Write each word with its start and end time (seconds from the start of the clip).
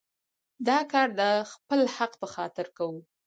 دا 0.67 0.77
کار 0.91 1.07
د 1.19 1.21
خپل 1.51 1.79
حق 1.95 2.11
په 2.21 2.27
خاطر 2.33 2.65
کوو. 2.77 2.99